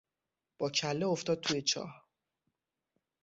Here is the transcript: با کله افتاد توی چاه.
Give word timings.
با 0.57 0.69
کله 0.69 1.05
افتاد 1.07 1.39
توی 1.41 1.61
چاه. 1.61 2.07